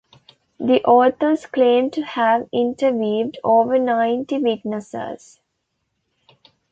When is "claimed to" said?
1.45-2.01